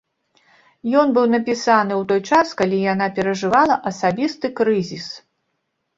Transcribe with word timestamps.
Ён 1.01 1.07
быў 1.17 1.25
напісаны 1.33 1.93
ў 2.01 2.03
той 2.13 2.21
час, 2.29 2.47
калі 2.61 2.77
яна 2.93 3.11
перажывала 3.19 3.75
асабісты 3.93 4.47
крызіс. 4.61 5.07